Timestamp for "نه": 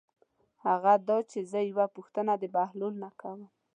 3.03-3.09